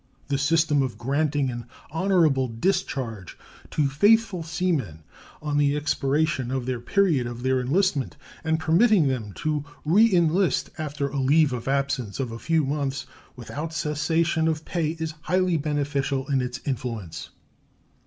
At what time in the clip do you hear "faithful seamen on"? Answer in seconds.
3.87-5.59